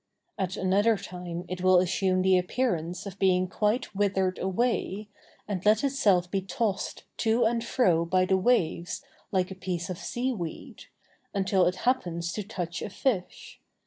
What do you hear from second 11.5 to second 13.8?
it happens to touch a fish.